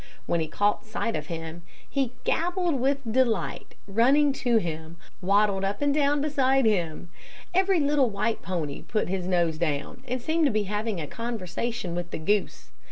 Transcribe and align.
When 0.25 0.39
he 0.39 0.47
caught 0.47 0.83
sight 0.83 1.15
of 1.15 1.27
him, 1.27 1.61
he 1.87 2.13
gabbled 2.23 2.79
with 2.79 3.13
delight, 3.13 3.75
and 3.85 3.95
running 3.95 4.33
to 4.33 4.57
him, 4.57 4.97
waddled 5.21 5.63
up 5.63 5.79
and 5.79 5.93
down 5.93 6.21
beside 6.21 6.65
him. 6.65 7.09
Every 7.53 7.79
little 7.79 8.09
while 8.09 8.31
the 8.33 8.39
pony 8.39 8.81
put 8.81 9.09
his 9.09 9.27
nose 9.27 9.59
down, 9.59 10.01
and 10.07 10.19
seemed 10.19 10.45
to 10.45 10.51
be 10.51 10.63
having 10.63 10.99
a 10.99 11.05
conversation 11.05 11.93
with 11.93 12.09
the 12.09 12.17
goose. 12.17 12.71